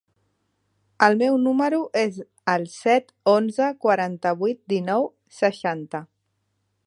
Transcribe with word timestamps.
El 1.07 1.17
meu 1.19 1.35
número 1.47 1.81
es 2.03 2.17
el 2.55 2.65
set, 2.77 3.13
onze, 3.35 3.69
quaranta-vuit, 3.87 4.61
dinou, 4.75 5.09
seixanta. 5.43 6.05